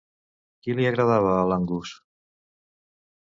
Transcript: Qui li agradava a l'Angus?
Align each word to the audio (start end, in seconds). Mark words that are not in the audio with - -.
Qui 0.61 0.75
li 0.79 0.85
agradava 0.91 1.35
a 1.35 1.43
l'Angus? 1.51 1.91